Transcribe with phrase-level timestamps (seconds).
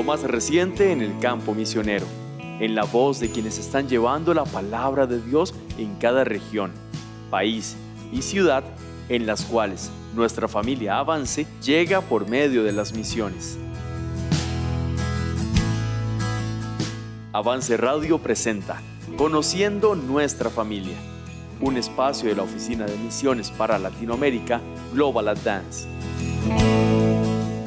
[0.00, 2.06] Lo más reciente en el campo misionero,
[2.58, 6.72] en la voz de quienes están llevando la palabra de Dios en cada región,
[7.28, 7.76] país
[8.10, 8.64] y ciudad
[9.10, 13.58] en las cuales nuestra familia Avance llega por medio de las misiones.
[17.34, 18.80] Avance Radio presenta
[19.18, 20.96] Conociendo nuestra familia,
[21.60, 24.62] un espacio de la Oficina de Misiones para Latinoamérica,
[24.94, 25.86] Global Advance.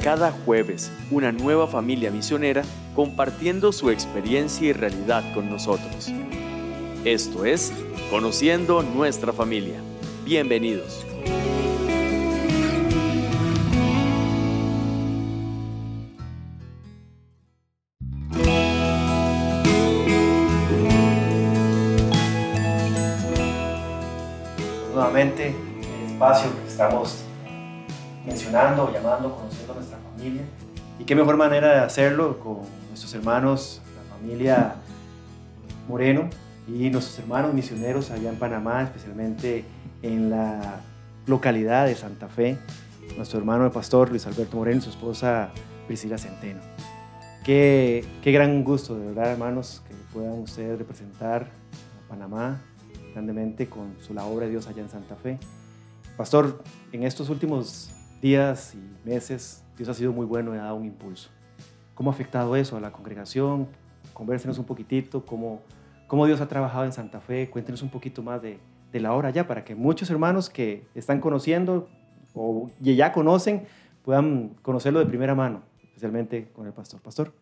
[0.04, 2.62] Cada jueves, una nueva familia misionera
[2.94, 6.12] compartiendo su experiencia y realidad con nosotros.
[7.06, 7.72] Esto es
[8.10, 9.80] Conociendo nuestra familia.
[10.26, 11.06] Bienvenidos.
[24.92, 27.23] Nuevamente, el espacio que estamos
[28.54, 30.42] mencionando, llamando, conociendo nuestra familia.
[30.98, 34.74] Y qué mejor manera de hacerlo con nuestros hermanos, la familia
[35.88, 36.30] Moreno
[36.68, 39.64] y nuestros hermanos misioneros allá en Panamá, especialmente
[40.02, 40.80] en la
[41.26, 42.56] localidad de Santa Fe,
[43.16, 45.50] nuestro hermano el pastor Luis Alberto Moreno y su esposa
[45.88, 46.60] Priscila Centeno.
[47.44, 52.62] Qué, qué gran gusto, de verdad, hermanos, que puedan ustedes representar a Panamá
[53.12, 55.38] grandemente con su la obra de Dios allá en Santa Fe.
[56.16, 57.90] Pastor, en estos últimos
[58.24, 61.28] días y meses, Dios ha sido muy bueno y ha dado un impulso.
[61.94, 63.68] ¿Cómo ha afectado eso a la congregación?
[64.14, 65.60] Convérsenos un poquitito, cómo,
[66.06, 67.50] cómo Dios ha trabajado en Santa Fe.
[67.50, 71.20] Cuéntenos un poquito más de, de la hora ya, para que muchos hermanos que están
[71.20, 71.86] conociendo
[72.32, 73.66] o ya conocen
[74.02, 77.02] puedan conocerlo de primera mano, especialmente con el pastor.
[77.02, 77.34] Pastor.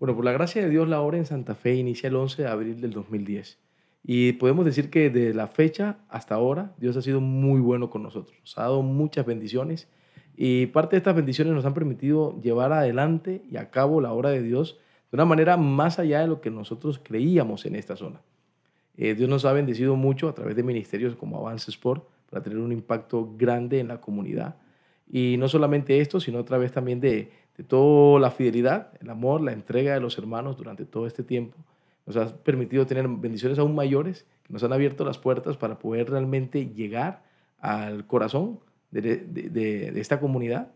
[0.00, 2.48] Bueno, por la gracia de Dios, la obra en Santa Fe inicia el 11 de
[2.48, 3.60] abril del 2010.
[4.02, 8.02] Y podemos decir que de la fecha hasta ahora, Dios ha sido muy bueno con
[8.02, 8.36] nosotros.
[8.40, 9.86] Nos ha dado muchas bendiciones
[10.40, 14.30] y parte de estas bendiciones nos han permitido llevar adelante y a cabo la obra
[14.30, 14.78] de Dios
[15.10, 18.20] de una manera más allá de lo que nosotros creíamos en esta zona.
[18.96, 22.58] Eh, Dios nos ha bendecido mucho a través de ministerios como Avance Sport para tener
[22.60, 24.54] un impacto grande en la comunidad.
[25.10, 29.40] Y no solamente esto, sino a través también de, de toda la fidelidad, el amor,
[29.40, 31.56] la entrega de los hermanos durante todo este tiempo.
[32.06, 36.10] Nos ha permitido tener bendiciones aún mayores que nos han abierto las puertas para poder
[36.10, 37.24] realmente llegar
[37.58, 38.60] al corazón
[38.90, 40.72] de, de, esta comunidad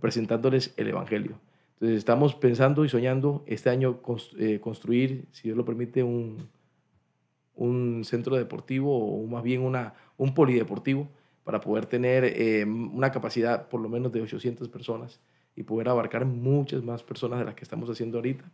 [0.00, 1.38] presentándoles el Evangelio.
[1.74, 4.00] Entonces estamos pensando y soñando este año
[4.38, 6.48] eh, construir, si Dios lo permite, un,
[7.54, 11.08] un centro deportivo o más bien una, un polideportivo
[11.44, 15.20] para poder tener eh, una capacidad por lo menos de 800 personas
[15.56, 18.44] y poder abarcar muchas más personas de las que estamos haciendo ahorita.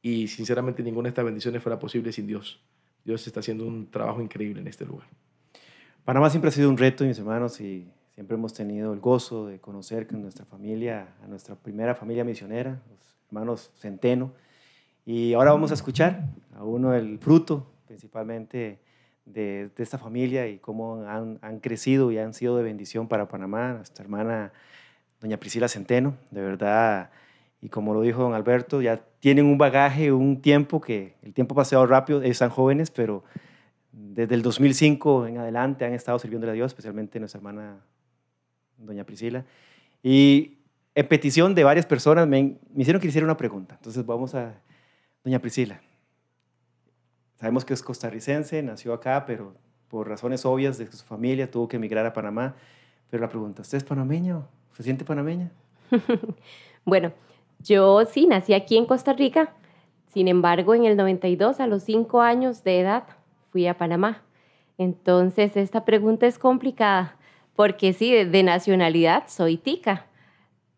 [0.00, 2.60] Y sinceramente ninguna de estas bendiciones fuera posible sin Dios.
[3.04, 5.06] Dios está haciendo un trabajo increíble en este lugar.
[6.04, 9.58] Panamá siempre ha sido un reto, mis hermanos, y siempre hemos tenido el gozo de
[9.58, 14.32] conocer que nuestra familia, a nuestra primera familia misionera, los hermanos Centeno.
[15.04, 18.78] Y ahora vamos a escuchar a uno el fruto principalmente
[19.24, 23.28] de, de, esta familia y cómo han, han, crecido y han sido de bendición para
[23.28, 24.52] Panamá, nuestra hermana
[25.20, 27.10] doña Priscila Centeno, de verdad,
[27.60, 31.54] y como lo dijo don Alberto, ya tienen un bagaje, un tiempo que el tiempo
[31.54, 33.22] ha pasado rápido, están jóvenes, pero
[33.92, 37.76] desde el 2005 en adelante han estado sirviendo a Dios, especialmente nuestra hermana
[38.82, 39.44] doña Priscila.
[40.02, 40.58] Y
[40.94, 43.76] en petición de varias personas me, me hicieron que hiciera una pregunta.
[43.76, 44.54] Entonces vamos a,
[45.24, 45.80] doña Priscila,
[47.42, 49.56] Sabemos que es costarricense, nació acá, pero
[49.88, 52.54] por razones obvias de su familia tuvo que emigrar a Panamá.
[53.10, 54.46] Pero la pregunta, ¿usted es panameña?
[54.74, 55.50] ¿Se siente panameña?
[56.84, 57.10] bueno,
[57.58, 59.52] yo sí nací aquí en Costa Rica.
[60.06, 63.02] Sin embargo, en el 92, a los 5 años de edad,
[63.50, 64.22] fui a Panamá.
[64.78, 67.16] Entonces, esta pregunta es complicada,
[67.54, 70.06] porque sí, de nacionalidad soy tica,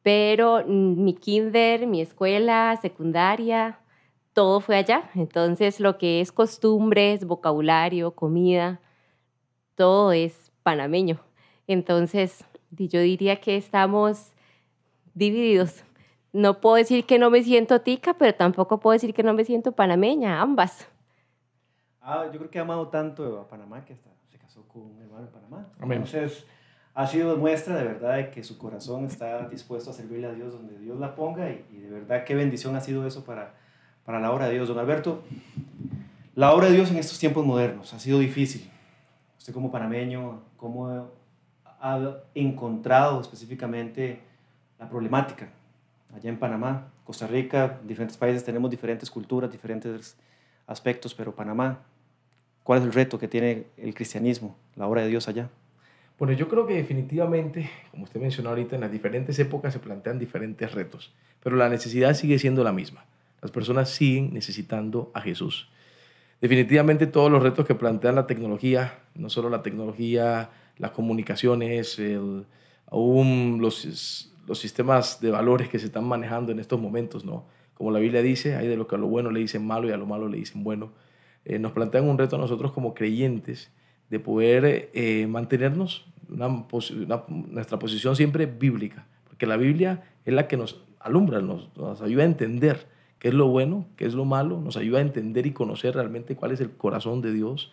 [0.02, 3.78] pero mi kinder, mi escuela secundaria,
[4.34, 5.10] todo fue allá.
[5.14, 8.80] Entonces, lo que es costumbres, vocabulario, comida,
[9.76, 11.20] todo es panameño.
[11.66, 14.32] Entonces, yo diría que estamos
[15.14, 15.84] divididos.
[16.32, 19.44] No puedo decir que no me siento tica, pero tampoco puedo decir que no me
[19.44, 20.88] siento panameña, ambas.
[22.00, 25.00] Ah, yo creo que ha amado tanto a Panamá que hasta se casó con un
[25.00, 25.72] hermano de Panamá.
[25.80, 26.02] Amén.
[26.02, 26.44] Entonces,
[26.94, 30.52] ha sido muestra de verdad de que su corazón está dispuesto a servirle a Dios
[30.52, 33.54] donde Dios la ponga y, de verdad qué bendición ha sido eso para,
[34.04, 34.68] para la obra de Dios.
[34.68, 35.22] Don Alberto,
[36.36, 38.70] la obra de Dios en estos tiempos modernos ha sido difícil.
[39.38, 41.10] Usted como panameño, ¿cómo
[41.80, 44.20] ha encontrado específicamente
[44.78, 45.48] la problemática
[46.14, 46.92] allá en Panamá?
[47.02, 50.16] Costa Rica, diferentes países tenemos diferentes culturas, diferentes
[50.66, 51.80] aspectos, pero Panamá,
[52.62, 55.50] ¿cuál es el reto que tiene el cristianismo, la obra de Dios allá?
[56.16, 60.18] Bueno, yo creo que definitivamente, como usted mencionó ahorita, en las diferentes épocas se plantean
[60.18, 61.12] diferentes retos,
[61.42, 63.04] pero la necesidad sigue siendo la misma.
[63.42, 65.68] Las personas siguen necesitando a Jesús.
[66.40, 72.00] Definitivamente todos los retos que plantea la tecnología, no solo la tecnología, las comunicaciones,
[72.86, 77.44] aún los, los sistemas de valores que se están manejando en estos momentos, ¿no?
[77.74, 79.92] Como la Biblia dice, hay de lo que a lo bueno le dicen malo y
[79.92, 80.92] a lo malo le dicen bueno.
[81.44, 83.72] Eh, nos plantean un reto a nosotros como creyentes
[84.10, 90.56] de poder eh, mantenernos una, nuestra posición siempre bíblica, porque la Biblia es la que
[90.56, 92.86] nos alumbra, nos, nos ayuda a entender
[93.18, 96.36] qué es lo bueno, qué es lo malo, nos ayuda a entender y conocer realmente
[96.36, 97.72] cuál es el corazón de Dios.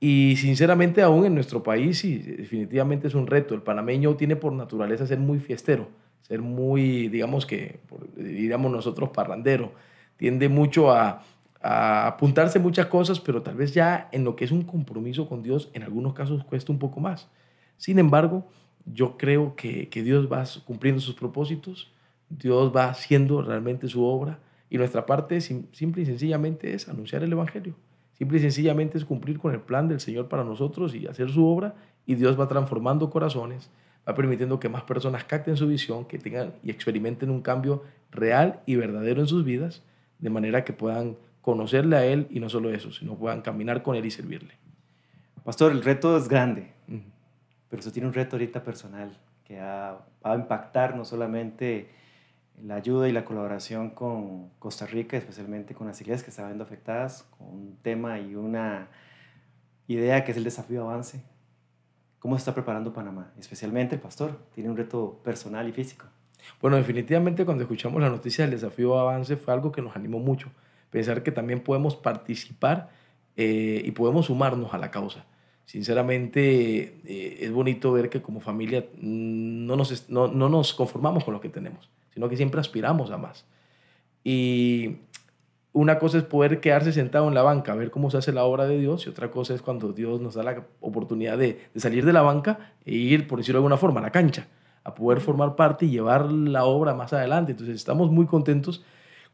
[0.00, 3.54] Y sinceramente aún en nuestro país sí, definitivamente es un reto.
[3.54, 5.88] El panameño tiene por naturaleza ser muy fiestero,
[6.22, 7.80] ser muy, digamos que,
[8.16, 9.72] diríamos nosotros, parrandero.
[10.16, 11.22] Tiende mucho a,
[11.64, 15.70] apuntarse muchas cosas, pero tal vez ya en lo que es un compromiso con Dios,
[15.72, 17.28] en algunos casos cuesta un poco más.
[17.78, 18.46] Sin embargo,
[18.84, 21.90] yo creo que, que Dios va cumpliendo sus propósitos,
[22.28, 27.32] Dios va haciendo realmente su obra y nuestra parte simple y sencillamente es anunciar el
[27.32, 27.74] Evangelio.
[28.12, 31.46] Simple y sencillamente es cumplir con el plan del Señor para nosotros y hacer su
[31.46, 31.74] obra
[32.04, 33.70] y Dios va transformando corazones,
[34.06, 38.60] va permitiendo que más personas capten su visión, que tengan y experimenten un cambio real
[38.66, 39.82] y verdadero en sus vidas,
[40.18, 43.96] de manera que puedan conocerle a Él y no solo eso, sino puedan caminar con
[43.96, 44.54] Él y servirle.
[45.44, 46.72] Pastor, el reto es grande,
[47.68, 49.14] pero eso tiene un reto ahorita personal
[49.44, 51.90] que va a impactar no solamente
[52.62, 56.64] la ayuda y la colaboración con Costa Rica, especialmente con las iglesias que están viendo
[56.64, 58.88] afectadas, con un tema y una
[59.86, 61.22] idea que es el desafío avance.
[62.20, 63.32] ¿Cómo se está preparando Panamá?
[63.38, 66.06] Especialmente el pastor, tiene un reto personal y físico.
[66.62, 70.50] Bueno, definitivamente cuando escuchamos la noticia del desafío avance fue algo que nos animó mucho
[70.94, 72.88] pensar que también podemos participar
[73.36, 75.24] eh, y podemos sumarnos a la causa.
[75.64, 81.34] Sinceramente, eh, es bonito ver que como familia no nos, no, no nos conformamos con
[81.34, 83.44] lo que tenemos, sino que siempre aspiramos a más.
[84.22, 84.98] Y
[85.72, 88.66] una cosa es poder quedarse sentado en la banca, ver cómo se hace la obra
[88.66, 92.04] de Dios, y otra cosa es cuando Dios nos da la oportunidad de, de, salir
[92.04, 94.46] de la banca e ir, por decirlo de alguna forma, a la cancha,
[94.84, 97.50] a poder formar parte y llevar la obra más adelante.
[97.50, 98.84] Entonces estamos muy contentos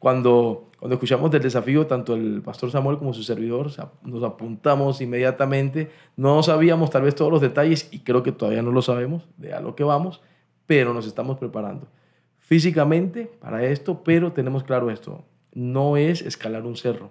[0.00, 3.70] cuando, cuando escuchamos del desafío, tanto el pastor Samuel como su servidor,
[4.02, 5.90] nos apuntamos inmediatamente.
[6.16, 9.52] No sabíamos tal vez todos los detalles y creo que todavía no lo sabemos de
[9.52, 10.22] a lo que vamos,
[10.66, 11.86] pero nos estamos preparando
[12.38, 17.10] físicamente para esto, pero tenemos claro esto, no es escalar un cerro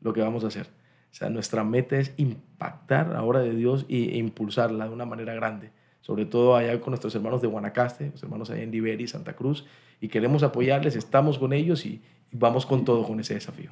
[0.00, 0.66] lo que vamos a hacer.
[1.12, 5.34] O sea, nuestra meta es impactar la obra de Dios e impulsarla de una manera
[5.34, 9.08] grande sobre todo allá con nuestros hermanos de Guanacaste, los hermanos allá en Liberia y
[9.08, 9.66] Santa Cruz,
[10.00, 12.02] y queremos apoyarles, estamos con ellos y,
[12.32, 13.70] vamos con todo con ese desafío.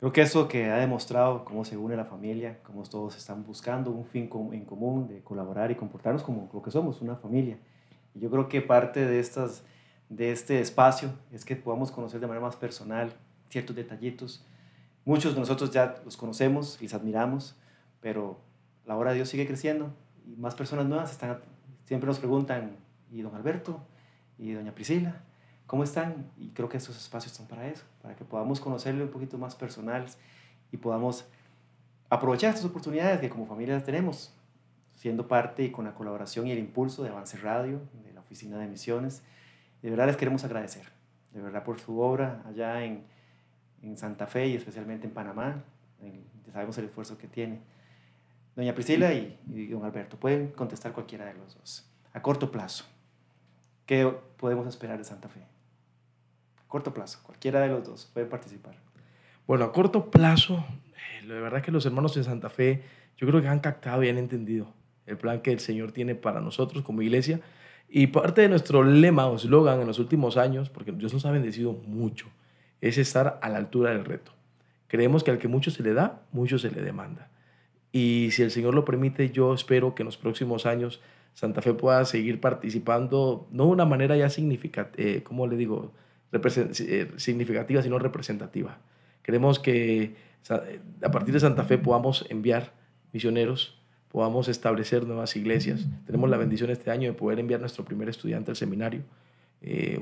[0.00, 3.90] Creo que eso que ha demostrado cómo se une la familia, cómo todos están buscando
[3.90, 7.58] un fin en común de colaborar y comportarnos como lo que somos, una familia.
[8.14, 9.62] Y yo creo que parte de, estas,
[10.08, 13.12] de este espacio es que podamos conocer de manera más personal
[13.48, 14.44] ciertos detallitos.
[15.04, 17.56] Muchos de nosotros ya los conocemos y los admiramos,
[18.00, 18.40] pero
[18.84, 19.92] la obra de Dios sigue creciendo
[20.26, 21.38] y más personas nuevas están,
[21.84, 22.76] siempre nos preguntan,
[23.10, 23.80] ¿y don Alberto?
[24.38, 25.22] ¿Y doña Priscila?
[25.66, 26.30] ¿Cómo están?
[26.36, 29.54] Y creo que estos espacios son para eso, para que podamos conocerle un poquito más
[29.54, 30.18] personales
[30.72, 31.26] y podamos
[32.08, 34.32] aprovechar estas oportunidades que como familia tenemos,
[34.94, 38.58] siendo parte y con la colaboración y el impulso de Avance Radio, de la Oficina
[38.58, 39.22] de Misiones.
[39.82, 40.84] De verdad les queremos agradecer,
[41.32, 43.04] de verdad por su obra allá en,
[43.82, 45.62] en Santa Fe y especialmente en Panamá.
[46.52, 47.60] sabemos el esfuerzo que tiene.
[48.56, 51.86] Doña Priscila y, don Alberto, pueden contestar cualquiera de los dos.
[52.14, 52.86] A corto plazo,
[53.84, 55.40] ¿qué podemos esperar de Santa Fe?
[56.58, 58.74] A corto plazo, cualquiera de los dos puede participar.
[59.46, 62.82] Bueno, a corto plazo, eh, la verdad es que los hermanos de Santa Fe,
[63.18, 64.72] yo creo que han captado y han entendido
[65.04, 67.40] el plan que el Señor tiene para nosotros como iglesia.
[67.90, 71.30] Y parte de nuestro lema o eslogan en los últimos años, porque Dios nos ha
[71.30, 72.26] bendecido mucho,
[72.80, 74.32] es estar a la altura del reto.
[74.88, 77.28] Creemos que al que mucho se le da, mucho se le demanda.
[77.96, 81.00] Y si el Señor lo permite, yo espero que en los próximos años
[81.32, 85.94] Santa Fe pueda seguir participando, no de una manera ya significativa, eh, ¿cómo le digo?
[86.30, 88.76] Eh, significativa, sino representativa.
[89.22, 92.74] Queremos que eh, a partir de Santa Fe podamos enviar
[93.14, 93.80] misioneros,
[94.12, 95.86] podamos establecer nuevas iglesias.
[96.04, 99.04] Tenemos la bendición este año de poder enviar nuestro primer estudiante al seminario,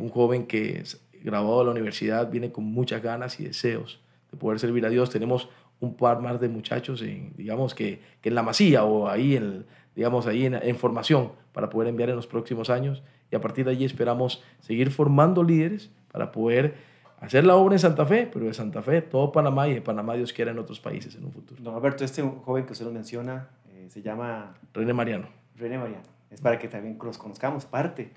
[0.00, 0.82] un joven que
[1.22, 4.00] graduado de la universidad, viene con muchas ganas y deseos
[4.32, 5.10] de poder servir a Dios.
[5.10, 5.48] Tenemos
[5.84, 9.64] un par más de muchachos, en, digamos que, que, en la masía o ahí, en,
[9.94, 13.02] digamos, ahí en, formación para poder enviar en los próximos años.
[13.30, 16.74] Y a partir de allí esperamos seguir formando líderes para poder
[17.20, 20.14] hacer la obra en Santa Fe, pero de Santa Fe, todo Panamá y de Panamá
[20.14, 21.62] Dios quiera en otros países en un futuro.
[21.62, 24.54] Don Alberto, este joven que usted nos menciona eh, se llama...
[24.72, 25.28] René Mariano.
[25.56, 26.04] René Mariano.
[26.30, 28.12] Es para que también los conozcamos, parte.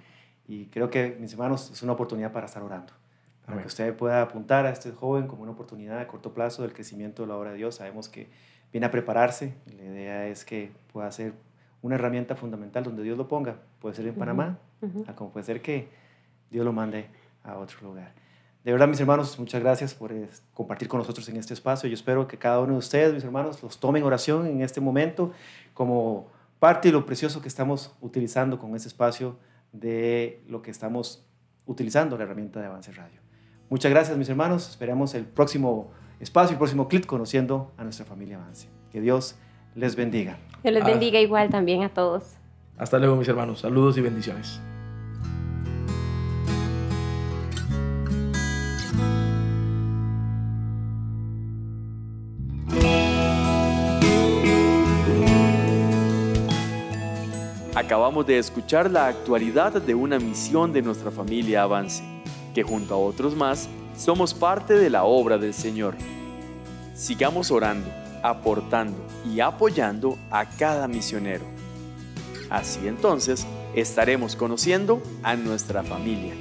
[0.48, 2.94] Y creo que, mis hermanos, es una oportunidad para estar orando.
[3.48, 6.74] Para que usted pueda apuntar a este joven como una oportunidad a corto plazo del
[6.74, 7.76] crecimiento de la obra de Dios.
[7.76, 8.28] Sabemos que
[8.74, 9.56] viene a prepararse.
[9.66, 11.34] La idea es que pueda ser
[11.82, 13.56] una herramienta fundamental donde Dios lo ponga.
[13.80, 14.60] Puede ser en Panamá,
[15.16, 15.88] como puede ser que
[16.52, 17.08] Dios lo mande
[17.44, 18.12] a otro lugar.
[18.66, 21.88] De verdad, mis hermanos, muchas gracias por eh, compartir con nosotros en este espacio.
[21.88, 25.32] Yo espero que cada uno de ustedes, mis hermanos, los tomen oración en este momento
[25.74, 26.28] como
[26.60, 29.38] parte de lo precioso que estamos utilizando con este espacio
[29.72, 31.26] de lo que estamos
[31.66, 33.27] utilizando, la herramienta de Avance Radio.
[33.70, 34.70] Muchas gracias, mis hermanos.
[34.70, 38.70] Esperamos el próximo espacio, el próximo clip conociendo a nuestra familia Avance.
[38.92, 39.36] Que Dios
[39.76, 40.38] les bendiga.
[40.64, 42.38] Que les bendiga igual también a todos.
[42.78, 43.60] Hasta luego, mis hermanos.
[43.60, 44.62] Saludos y bendiciones.
[57.76, 62.04] Acabamos de escuchar la actualidad de una misión de nuestra familia Avance,
[62.58, 65.94] que junto a otros más somos parte de la obra del Señor.
[66.96, 67.88] Sigamos orando,
[68.24, 68.98] aportando
[69.32, 71.46] y apoyando a cada misionero.
[72.50, 73.46] Así entonces
[73.76, 76.34] estaremos conociendo a nuestra familia.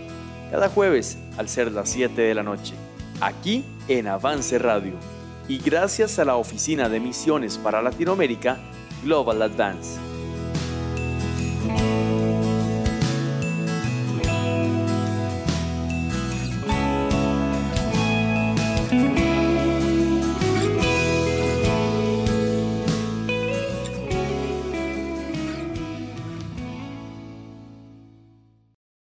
[0.51, 2.73] Cada jueves al ser las 7 de la noche,
[3.21, 4.95] aquí en Avance Radio.
[5.49, 8.57] Y gracias a la Oficina de Misiones para Latinoamérica,
[9.05, 10.06] Global Advance.